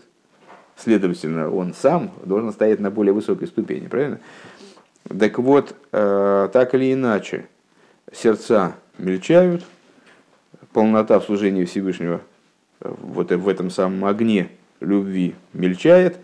[0.77, 4.19] Следовательно, он сам должен стоять на более высокой ступени, правильно?
[5.07, 7.47] Так вот, э, так или иначе,
[8.13, 9.63] сердца мельчают,
[10.71, 12.21] полнота в служении Всевышнего
[12.79, 16.17] вот в этом самом огне любви мельчает.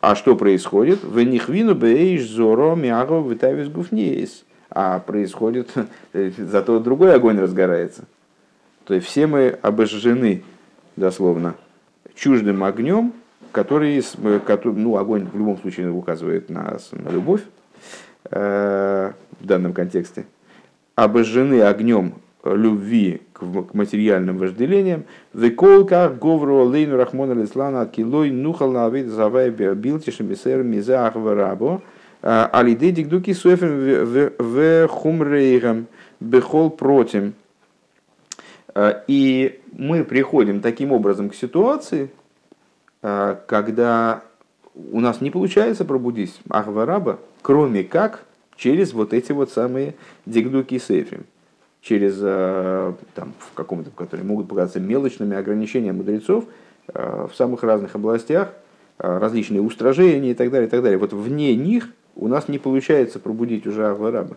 [0.00, 1.04] А что происходит?
[1.04, 4.44] В них вину бейш зоро мяго витавис гуфнеис.
[4.70, 5.72] А происходит,
[6.12, 8.04] зато другой огонь разгорается.
[8.84, 10.42] То есть все мы обожжены,
[10.96, 11.54] дословно,
[12.14, 13.12] чуждым огнем,
[13.52, 14.02] который,
[14.46, 16.78] который ну, огонь в любом случае указывает на,
[17.10, 17.42] любовь
[18.30, 20.26] э, в данном контексте,
[20.94, 23.42] обожжены огнем любви к,
[23.74, 25.04] материальным вожделениям.
[25.34, 31.82] Веколка говру лейну рахмона лислана килой нухал на авид завай билтишем мизах варабо.
[32.22, 35.86] А, Алиды дикдуки суэфем в хумрейгам
[36.20, 37.32] бехол против.
[38.74, 42.10] А, и мы приходим таким образом к ситуации,
[43.02, 44.22] а, когда
[44.74, 48.24] у нас не получается пробудить Ахвараба, кроме как
[48.56, 49.94] через вот эти вот самые
[50.26, 51.24] дигдуки сефим
[51.82, 52.18] через,
[53.14, 56.44] там, в каком-то, которые могут показаться мелочными ограничения мудрецов
[56.86, 58.52] в самых разных областях,
[58.98, 60.98] различные устражения и так далее, и так далее.
[60.98, 61.88] Вот вне них
[62.20, 64.36] у нас не получается пробудить уже Ахвараба.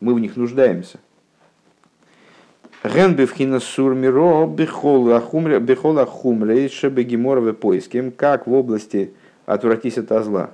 [0.00, 0.98] Мы в них нуждаемся.
[2.84, 9.14] Ген бифхина сурмиро бихола хумре шебегеморове поиским, как в области
[9.46, 10.50] отвратись от зла.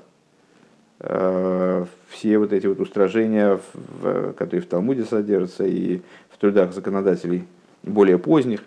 [1.00, 3.58] Э, все вот эти вот устражения,
[4.36, 7.44] которые в Талмуде содержатся и в трудах законодателей
[7.82, 8.60] более поздних.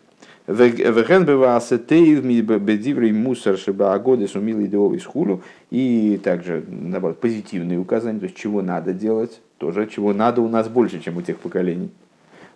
[5.70, 10.68] И также, наоборот, позитивные указания, то есть чего надо делать, тоже чего надо у нас
[10.68, 11.92] больше, чем у тех поколений.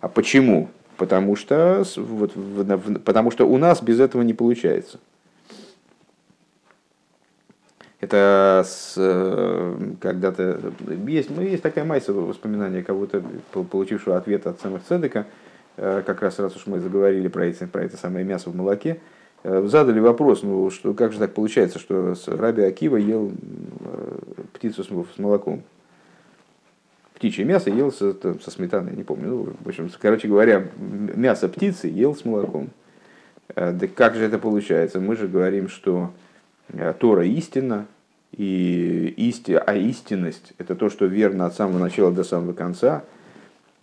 [0.00, 0.70] А почему?
[0.96, 2.32] Потому что, вот,
[3.04, 4.98] потому что у нас без этого не получается.
[8.00, 10.72] Это с, э, когда-то
[11.06, 13.22] есть, ну, есть такая майса воспоминания кого-то,
[13.70, 15.26] получившего ответ от самых цедека,
[15.76, 19.00] как раз раз уж мы заговорили про, эти, про это самое мясо в молоке,
[19.42, 23.32] э, задали вопрос, ну что, как же так получается, что Раби Акива ел
[24.52, 25.62] птицу с молоком?
[27.14, 29.28] Птичье мясо ел со, со сметаной, не помню.
[29.28, 32.70] Ну, в общем, короче говоря, мясо птицы ел с молоком.
[33.54, 35.00] Да как же это получается?
[35.00, 36.10] Мы же говорим, что
[36.98, 37.86] Тора истина,
[38.36, 43.04] и исти, а истинность– это то, что верно от самого начала до самого конца.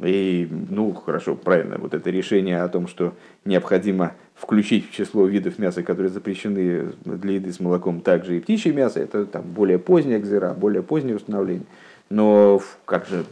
[0.02, 3.14] И, ну, хорошо, правильно, вот это решение о том, что
[3.46, 8.74] необходимо включить в число видов мяса, которые запрещены для еды с молоком, также и птичье
[8.74, 11.68] мясо, это там более поздняя экзера, более позднее установление.
[12.10, 13.26] Но как же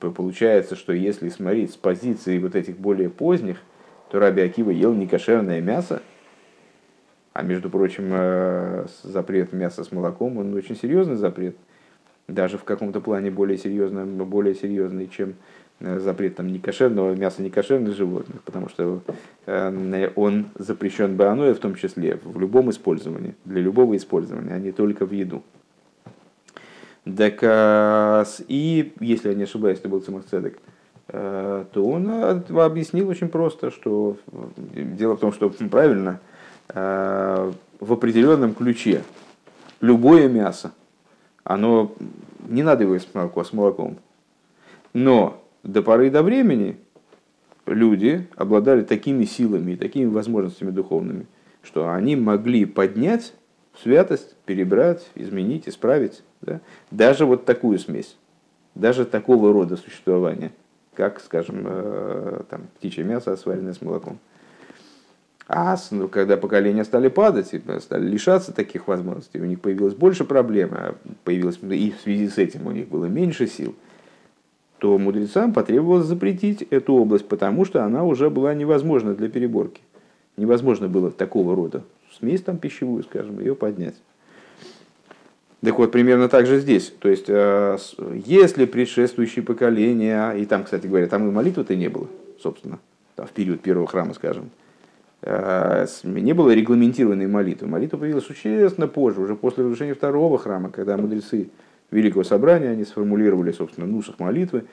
[0.00, 3.58] получается, что если смотреть с позиции вот этих более поздних,
[4.10, 6.02] то Раби Акива ел некошерное мясо,
[7.32, 11.56] а между прочим, э, запрет мяса с молоком, он очень серьезный запрет.
[12.28, 15.34] Даже в каком-то плане более серьезный, более серьезный, чем
[15.80, 19.02] запрет там, некошерного мяса некошерных животных, потому что
[19.46, 24.72] э, он запрещен баноэ в том числе в любом использовании, для любого использования, а не
[24.72, 25.42] только в еду.
[27.04, 27.38] Так,
[28.48, 30.58] и если я не ошибаюсь, это был Цимахцедек,
[31.06, 34.16] то он объяснил очень просто, что
[34.66, 36.18] дело в том, что правильно–
[36.68, 39.02] Э, в определенном ключе.
[39.80, 40.72] Любое мясо,
[41.44, 41.92] оно
[42.48, 43.98] не надо его есть молоко, с молоком.
[44.94, 46.76] Но до поры до времени
[47.66, 51.26] люди обладали такими силами и такими возможностями духовными,
[51.62, 53.34] что они могли поднять
[53.82, 56.22] святость, перебрать, изменить, исправить.
[56.40, 56.60] Да?
[56.90, 58.16] Даже вот такую смесь,
[58.74, 60.52] даже такого рода существования,
[60.94, 64.18] как, скажем, э, там, птичье мясо, сваренное с молоком.
[65.48, 70.70] А ну, когда поколения стали падать, стали лишаться таких возможностей, у них появилось больше проблем,
[70.72, 73.76] а появилось, и в связи с этим у них было меньше сил,
[74.86, 79.80] то мудрецам потребовалось запретить эту область, потому что она уже была невозможна для переборки.
[80.36, 81.82] Невозможно было такого рода
[82.16, 83.96] смесь там пищевую, скажем, ее поднять.
[85.60, 86.94] Так вот, примерно так же здесь.
[87.00, 87.76] То есть, э,
[88.24, 92.06] если предшествующие поколения, и там, кстати говоря, там и молитвы-то не было,
[92.40, 92.78] собственно,
[93.16, 94.50] там, в период первого храма, скажем,
[95.22, 97.66] Э, не было регламентированной молитвы.
[97.66, 101.48] Молитва появилась существенно позже, уже после разрушения второго храма, когда мудрецы
[101.90, 104.64] Великого Собрания, они сформулировали, собственно, нусах молитвы.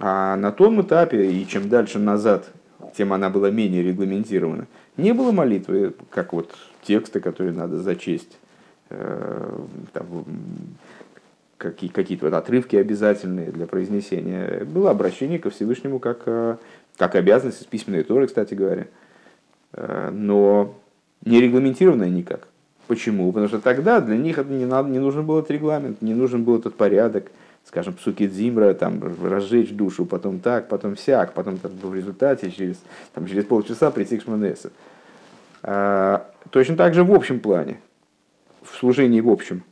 [0.00, 2.50] А на том этапе, и чем дальше назад
[2.96, 4.66] тем она была менее регламентирована.
[4.96, 8.38] Не было молитвы, как вот тексты, которые надо зачесть,
[8.90, 9.58] э,
[9.92, 10.24] там,
[11.56, 14.64] какие, какие-то вот отрывки обязательные для произнесения.
[14.64, 16.56] Было обращение ко Всевышнему как, э,
[16.96, 18.86] как обязанность из письменной торы, кстати говоря.
[19.72, 20.74] Э, но
[21.24, 22.48] не регламентированное никак.
[22.88, 23.30] Почему?
[23.32, 26.42] Потому что тогда для них это не, надо, не нужен был этот регламент, не нужен
[26.42, 27.30] был этот порядок,
[27.66, 32.78] скажем, псуки дзимра, там, разжечь душу, потом так, потом сяк, потом там, в результате через,
[33.12, 34.70] там, через полчаса прийти к шманесу.
[35.62, 37.78] А, точно так же в общем плане,
[38.62, 39.62] в служении в общем.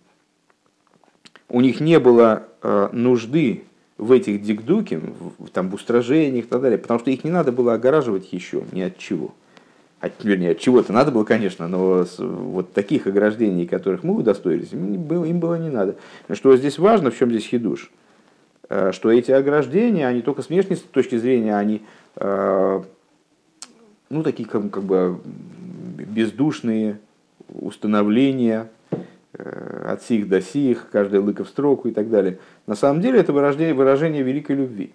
[1.49, 3.65] У них не было а, нужды
[3.97, 5.01] в этих дикдуке,
[5.39, 8.65] в, там, в устражениях и так далее, потому что их не надо было огораживать еще
[8.73, 9.33] ни от чего
[10.01, 15.03] от, вернее, от чего-то надо было, конечно, но вот таких ограждений, которых мы удостоились, им
[15.03, 15.97] было, им было не надо.
[16.33, 17.91] Что здесь важно, в чем здесь хидуш?
[18.69, 21.83] Э, что эти ограждения, они только с внешней точки зрения, они,
[22.17, 22.83] э,
[24.11, 25.19] ну, такие как, как бы
[25.99, 26.99] бездушные
[27.49, 28.69] установления,
[29.33, 32.39] э, от сих до сих, каждая лыка в строку и так далее.
[32.67, 34.93] На самом деле это выражение, выражение великой любви.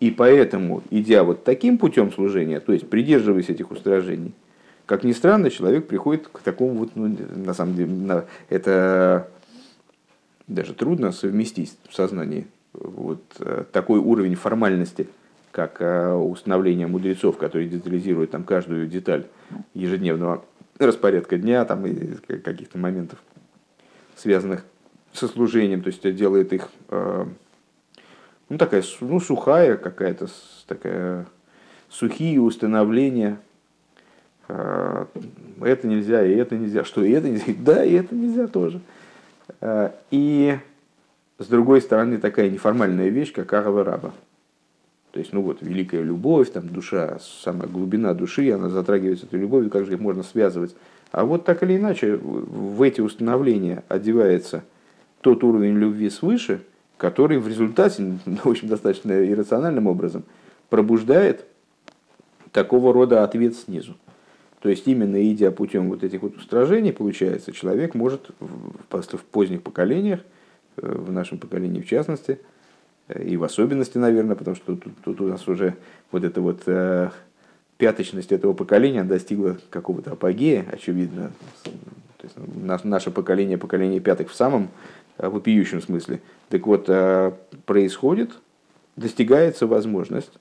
[0.00, 4.32] И поэтому, идя вот таким путем служения, то есть придерживаясь этих устражений,
[4.86, 9.28] как ни странно, человек приходит к такому вот, ну, на самом деле, это
[10.46, 15.08] даже трудно совместить в сознании вот э, такой уровень формальности,
[15.50, 19.26] как э, установление мудрецов, которые детализируют там каждую деталь
[19.74, 20.44] ежедневного
[20.78, 23.18] распорядка дня там, и каких-то моментов,
[24.16, 24.64] связанных
[25.12, 27.26] со служением, то есть делает их э,
[28.48, 30.28] ну, такая ну, сухая какая-то,
[30.66, 31.26] такая
[31.90, 33.38] сухие установления.
[34.48, 35.06] А,
[35.60, 36.84] это нельзя, и это нельзя.
[36.84, 37.44] Что и это нельзя?
[37.58, 38.80] Да, и это нельзя тоже.
[39.60, 40.58] А, и
[41.38, 44.12] с другой стороны, такая неформальная вещь, как Арава Раба.
[45.10, 49.70] То есть, ну вот, великая любовь, там душа, самая глубина души, она затрагивается этой любовью,
[49.70, 50.74] как же их можно связывать.
[51.12, 54.64] А вот так или иначе, в эти установления одевается
[55.20, 56.62] тот уровень любви свыше–
[56.98, 60.24] который в результате, в общем, достаточно иррациональным образом,
[60.68, 61.46] пробуждает
[62.52, 63.96] такого рода ответ снизу.
[64.60, 69.62] То есть именно идя путем вот этих вот устражений, получается, человек может в, в поздних
[69.62, 70.20] поколениях,
[70.76, 72.40] э, в нашем поколении в частности,
[73.06, 75.76] э, и в особенности, наверное, потому что тут, тут у нас уже
[76.10, 77.10] вот эта вот э,
[77.76, 81.30] пяточность этого поколения достигла какого-то апогея, очевидно.
[81.62, 84.70] То есть наше поколение, поколение пятых в самом
[85.18, 86.20] вопиющем смысле.
[86.48, 87.32] Так вот, э,
[87.66, 88.30] происходит,
[88.96, 90.32] достигается возможность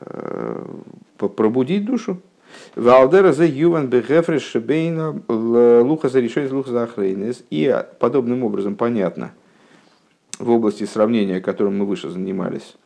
[0.00, 0.64] э,
[1.16, 2.20] пробудить душу.
[2.74, 6.88] Валдера за юван бехефреш шебейна луха за решение луха за
[7.50, 9.32] И подобным образом понятно
[10.38, 12.76] в области сравнения, которым мы выше занимались,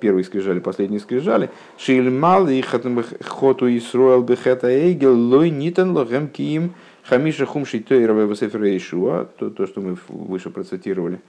[0.00, 6.74] первые скрижали, последние скрижали, шильмал и хоту Исруэл бехета эйгел лой нитан лохем киим
[7.08, 11.20] Хамиша Хумши Тойрова Васефера Ишуа, то, то, что мы выше процитировали,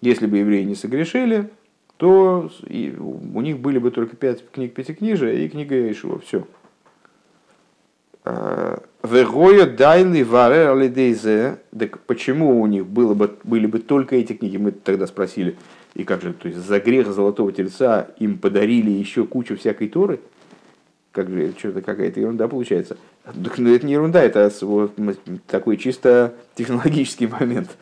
[0.00, 1.50] если бы евреи не согрешили,
[1.98, 6.18] то у них были бы только пять книг Пятикнижия и книга Ишуа.
[6.20, 6.46] Все.
[8.24, 11.58] А, Вегоя дайли варе алидейзе.
[11.78, 14.56] Так почему у них было бы, были бы только эти книги?
[14.56, 15.56] Мы тогда спросили.
[15.94, 20.20] И как же, то есть за грех золотого тельца им подарили еще кучу всякой торы?
[21.18, 22.96] Как же, что-то какая-то ерунда получается.
[23.24, 24.94] Так, ну, это не ерунда, это вот,
[25.48, 27.76] такой чисто технологический момент.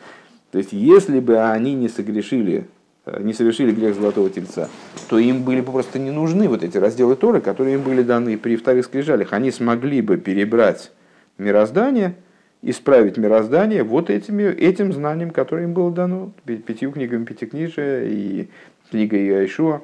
[0.51, 2.65] То есть, если бы они не согрешили,
[3.05, 4.69] э, не совершили грех Золотого Тельца,
[5.07, 8.39] то им были бы просто не нужны вот эти разделы Торы, которые им были даны
[8.39, 9.33] при вторых скрижалях.
[9.33, 10.91] Они смогли бы перебрать
[11.37, 12.15] мироздание,
[12.63, 18.47] исправить мироздание вот этими, этим знанием, которое им было дано, пятью книгами Пятикнижия и
[18.89, 19.83] книгой Иешуа.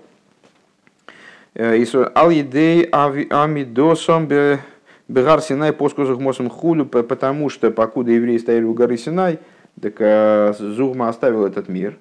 [1.56, 1.84] Э,
[2.16, 8.98] Ал едей амидосом бегар Синай поскузах мосом хулю, потому что покуда евреи стояли у горы
[8.98, 9.40] Синай,
[9.80, 11.98] так э, Зугма оставил этот мир.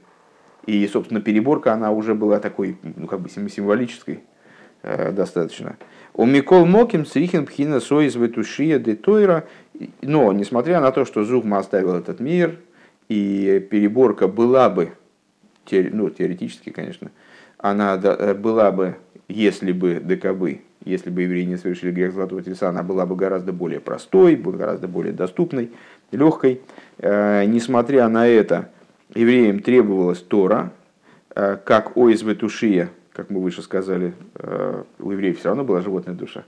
[0.67, 4.21] И, собственно, переборка, она уже была такой, ну, как бы символической
[4.83, 5.77] э, достаточно.
[6.15, 9.45] У Микол Моким Срихин Пхина Соиз Ветушия де Тойра.
[10.03, 12.61] Но, несмотря на то, что Зугма оставил этот мир,
[13.09, 14.93] и переборка была бы,
[15.71, 17.11] ну, теоретически, конечно,
[17.63, 18.97] она была бы
[19.33, 23.53] если бы ДКБ, если бы евреи не совершили грех Золотого Тельца, она была бы гораздо
[23.53, 25.71] более простой, гораздо более доступной,
[26.11, 26.61] легкой.
[26.99, 28.71] Э, несмотря на это,
[29.15, 30.73] евреям требовалась Тора,
[31.35, 36.15] э, как ОСВ Тушия, как мы выше сказали, э, у евреев все равно была животная
[36.15, 36.45] душа,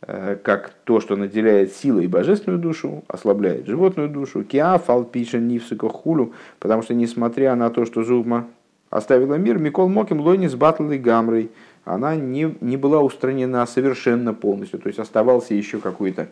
[0.00, 6.82] как то, что наделяет силой божественную душу, ослабляет животную душу, киафал пиша нивсука хулю, потому
[6.82, 8.46] что несмотря на то, что Зугма
[8.94, 11.50] оставила мир, Микол Моким Лойнис Батл и Гамрой,
[11.84, 16.28] она не, не была устранена совершенно полностью, то есть оставался еще какой-то...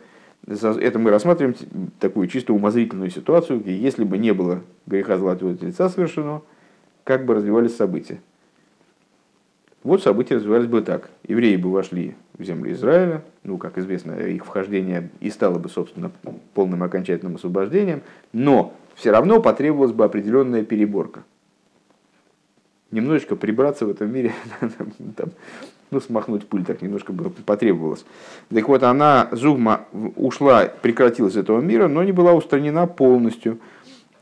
[0.47, 1.55] Это мы рассматриваем
[1.99, 6.41] такую чисто умозрительную ситуацию, где если бы не было греха золотого тельца совершено,
[7.03, 8.21] как бы развивались события.
[9.83, 11.09] Вот события развивались бы так.
[11.27, 16.11] Евреи бы вошли в землю Израиля, ну, как известно, их вхождение и стало бы, собственно,
[16.53, 21.23] полным окончательным освобождением, но все равно потребовалась бы определенная переборка.
[22.93, 24.33] Немножечко прибраться в этом мире,
[25.17, 25.31] там,
[25.89, 28.05] ну, смахнуть пыль так немножко бы потребовалось.
[28.53, 29.85] Так вот, она, Зугма,
[30.15, 33.57] ушла, прекратилась этого мира, но не была устранена полностью.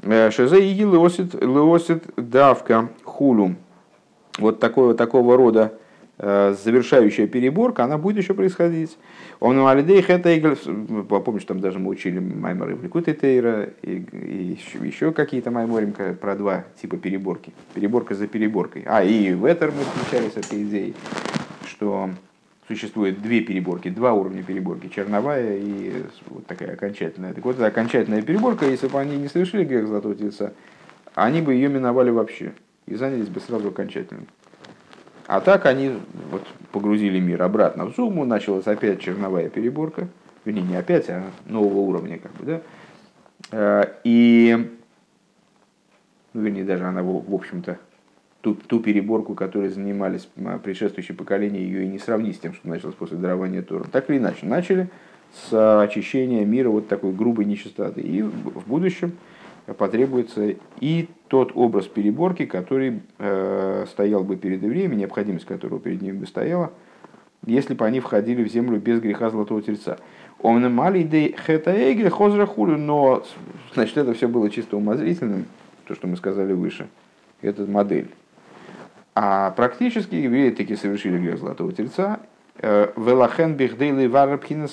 [0.04, 3.58] Э, Шезе и леосит давка хулум
[4.40, 5.74] вот такого, такого рода
[6.22, 8.98] завершающая переборка, она будет еще происходить.
[9.40, 10.56] Он у Алидей Хэта
[11.08, 15.94] помнишь, там даже мы учили Майморы в Ликуте Тейра и, и еще, еще какие-то Майморим
[15.94, 17.54] про два типа переборки.
[17.74, 18.84] Переборка за переборкой.
[18.86, 20.94] А, и в Этер мы встречались этой идеей,
[21.66, 22.12] что
[22.68, 27.34] существует две переборки, два уровня переборки, черновая и вот такая окончательная.
[27.34, 30.54] Так вот, эта окончательная переборка, если бы они не совершили грех Золотого Тельца,
[31.16, 32.54] они бы ее миновали вообще
[32.86, 34.22] и занялись бы сразу окончательно.
[35.28, 35.98] А так они
[36.30, 40.08] вот, погрузили мир обратно в Зуму, началась опять черновая переборка,
[40.46, 42.62] вернее, не опять, а нового уровня, как бы, да.
[43.52, 44.72] Э, и,
[46.34, 47.78] ну, вернее, даже она, в общем-то,
[48.42, 50.28] ту, ту переборку, которой занимались
[50.64, 53.86] предшествующие поколения, ее и не сравнить с тем, что началось после дарования Тора.
[53.92, 54.90] Так или иначе, начали
[55.34, 58.02] с очищения мира вот такой грубой нечистоты.
[58.02, 59.14] И в будущем
[59.66, 66.18] потребуется и тот образ переборки, который э, стоял бы перед евреями, необходимость которого перед ними
[66.18, 66.72] бы стояла,
[67.46, 69.98] если бы они входили в землю без греха золотого тельца.
[70.42, 70.66] Он
[71.48, 73.24] хетаэгель хозра хулю, но
[73.74, 75.46] значит это все было чисто умозрительным,
[75.86, 76.88] то, что мы сказали выше.
[77.42, 78.10] Это модель.
[79.14, 82.20] А практически евреи таки совершили грех золотого тельца.
[82.58, 84.68] Э, Велахен бихдейли варабхина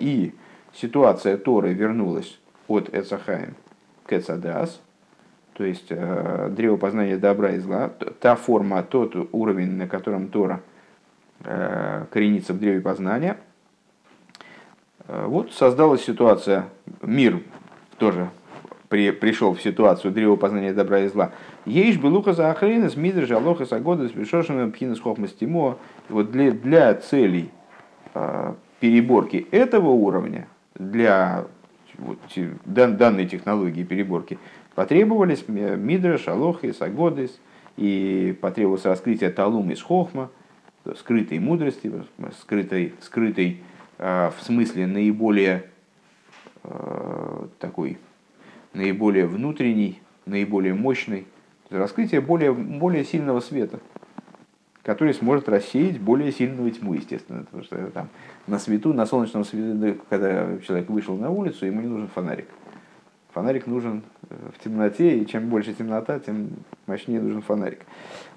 [0.00, 0.32] и
[0.72, 3.54] ситуация Торы вернулась от Эцахаем
[4.06, 4.80] Кецадас,
[5.54, 7.90] то есть э, древо познания добра и зла,
[8.20, 10.60] та форма, тот уровень, на котором Тора
[11.44, 13.36] э, коренится в древе познания.
[15.06, 16.64] Э, вот создалась ситуация,
[17.02, 17.40] мир
[17.98, 18.30] тоже
[18.88, 21.30] при, пришел в ситуацию древа познания добра и зла.
[21.66, 25.78] Ейш белуха за охрена, с мидрж, алоха, сагода, с бешошиным, пхинас, хохмас, тимо.
[26.08, 27.50] Вот для, для целей
[28.80, 31.46] переборки этого уровня, для
[31.98, 32.18] вот,
[32.66, 34.38] данной технологии переборки,
[34.74, 37.38] потребовались Мидраш, Алох и Сагодис,
[37.76, 40.30] и потребовалось раскрытие Талум из Хохма,
[40.96, 41.92] скрытой мудрости,
[42.40, 43.62] скрытой, скрытой
[43.98, 45.64] э, в смысле наиболее
[46.62, 47.98] э, такой,
[48.74, 51.26] наиболее внутренней, наиболее мощной,
[51.70, 53.80] раскрытие более, более сильного света–
[54.84, 57.44] который сможет рассеять более сильную тьму, естественно.
[57.44, 58.08] Потому что там
[58.46, 62.46] на свету, на солнечном свете, когда человек вышел на улицу, ему не нужен фонарик.
[63.32, 66.50] Фонарик нужен э, в темноте, и чем больше темнота, тем
[66.86, 67.80] мощнее нужен фонарик.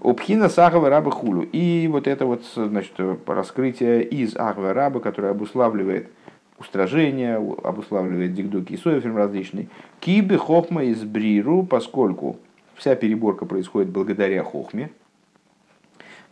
[0.02, 1.44] Обхина сахава раба хулу.
[1.44, 2.94] И вот это вот значит,
[3.28, 6.10] раскрытие из ахва раба, которое обуславливает
[6.58, 9.70] устражение, обуславливает дигдуки и соефим различный.
[10.00, 12.38] Кибы хохма из бриру, поскольку
[12.74, 14.90] вся переборка происходит благодаря хохме,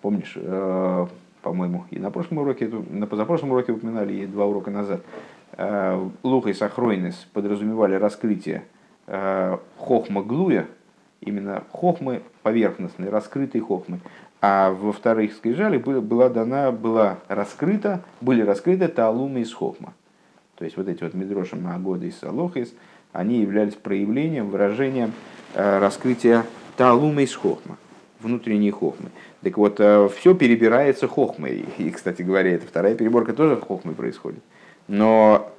[0.02, 1.08] Помнишь, э,
[1.41, 5.02] по-моему, и на прошлом уроке, на позапрошлом уроке упоминали, и два урока назад,
[5.54, 8.66] э, Луха и Сахройнес подразумевали раскрытие
[9.08, 10.68] э, хохма глуя,
[11.22, 14.00] именно хохмы поверхностной, раскрытой хохмы.
[14.41, 19.93] А во вторых скрижалях была дана, была раскрыта, были раскрыты таалумы из хохма.
[20.58, 22.74] То есть вот эти вот медроши Магода и Салохис,
[23.12, 25.14] они являлись проявлением, выражением
[25.56, 26.46] раскрытия
[26.78, 27.78] таалума из хохма,
[28.20, 29.09] внутренней хохмы.
[29.41, 31.66] Так вот, э, все перебирается хохмой.
[31.78, 34.41] И, кстати говоря, эта вторая переборка тоже хохмой происходит.
[34.88, 35.51] Но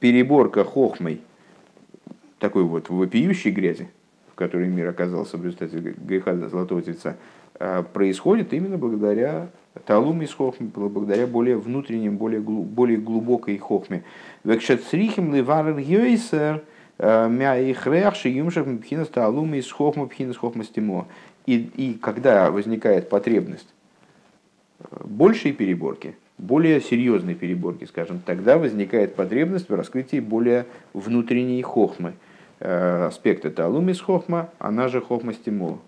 [0.00, 1.20] переборка хохмой
[2.38, 3.88] такой вот вопиющей грязи,
[4.32, 7.16] в которой мир оказался в результате греха Золотого Тельца,
[7.60, 9.48] э, происходит именно благодаря
[9.86, 14.02] талуме с хохме, благодаря более внутренним, более, более глубокой хохме.
[14.44, 16.62] Векшецрихим ливарен гейсер
[16.98, 21.06] э, мя их реах юмшах мпхинас талуме из хохма пхинас хохма стимо.
[21.46, 23.68] И, и когда возникает потребность
[24.80, 32.14] э, большей переборки, более серьезной переборки, скажем, тогда возникает потребность в раскрытии более внутренней хохмы.
[32.60, 35.78] Э, аспект это алумис хохма, она же хохма стимул.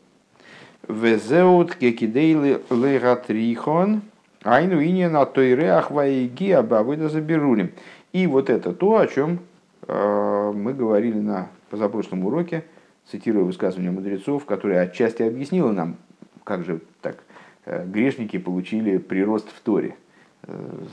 [0.88, 4.02] Везеут кекидей легатрихон,
[4.42, 7.70] айну иньяна тойре ахваиги абавыда заберулим.
[8.12, 9.38] И вот это то, о чем
[9.86, 12.64] э, мы говорили на позапрошлом уроке,
[13.10, 15.96] цитирую высказывание мудрецов, которое отчасти объяснило нам,
[16.44, 17.22] как же так,
[17.66, 19.96] грешники получили прирост в Торе.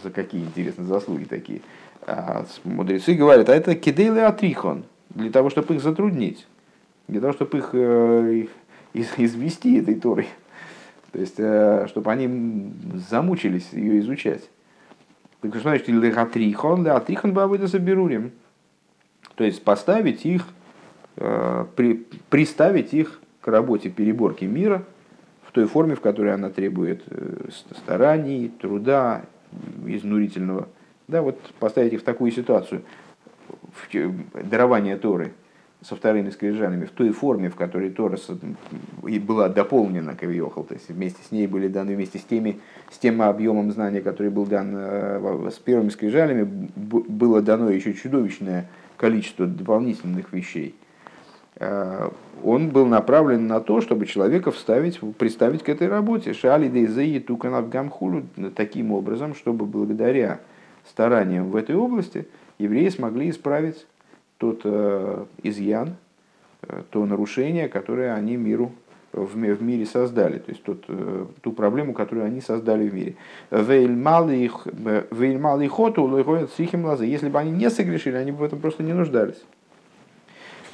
[0.01, 1.59] За какие, интересные заслуги такие.
[2.07, 6.47] А мудрецы говорят, а это кидейлы атрихон, для того, чтобы их затруднить,
[7.09, 7.57] для того, чтобы
[8.93, 10.29] их извести этой Торой.
[11.11, 11.33] То есть,
[11.91, 12.71] чтобы они
[13.09, 14.49] замучились ее изучать.
[15.41, 18.31] Так что значит легатрихон, легатрихон бабыда заберурим.
[19.35, 20.45] То есть поставить их,
[21.75, 24.83] при, приставить их к работе переборки мира
[25.47, 27.49] в той форме, в которой она требует э,
[27.83, 29.23] стараний, труда,
[29.85, 30.69] изнурительного.
[31.07, 32.83] Да, вот поставить их в такую ситуацию,
[33.73, 35.33] в дарование Торы
[35.81, 38.17] со вторыми скрижалями в той форме, в которой Тора
[39.01, 42.59] была дополнена Кавиохал, то есть вместе с ней были даны, вместе с, теми,
[42.91, 46.43] с тем объемом знания, который был дан э, с первыми скрижалями,
[46.75, 50.80] было дано еще чудовищное количество дополнительных вещей– Э,
[52.43, 56.33] он был направлен на то, чтобы человека вставить, представить к этой работе.
[56.33, 58.23] Шали дейзеи туканав гамхулу
[58.55, 60.39] таким образом, чтобы благодаря
[60.89, 63.85] стараниям в этой области евреи смогли исправить
[64.37, 65.95] тот э, изъян,
[66.63, 68.71] э, то нарушение, которое они миру
[69.13, 73.15] в, в мире создали, то есть тот, э, ту проблему, которую они создали в мире.
[77.05, 79.43] Если бы они не согрешили, они бы в этом просто не нуждались.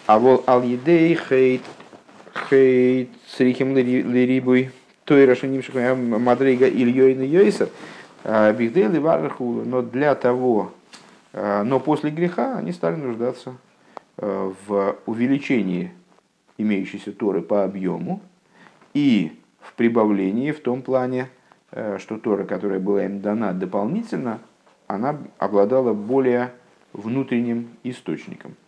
[0.08, 1.64] А вол ал едей хейт
[2.50, 4.72] хейт срихим лирибуй.
[5.04, 7.70] Той рашеним мадрейга ильёйна йойсер
[8.24, 10.72] а, бихдейли варху, но для того,
[11.34, 13.58] а, но после греха они стали нуждаться
[14.18, 15.92] а, в увеличении
[16.58, 18.22] имеющейся Торы по объему
[18.94, 21.30] и в прибавлении в том плане,
[21.98, 24.40] что Тора, которая была им дана дополнительно,
[24.88, 26.52] она обладала более
[26.94, 28.56] внутренним источником–